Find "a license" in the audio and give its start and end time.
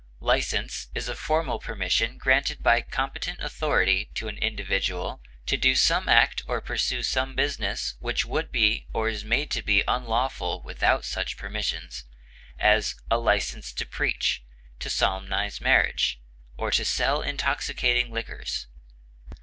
13.11-13.71